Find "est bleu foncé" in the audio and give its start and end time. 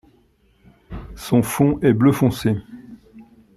1.83-2.55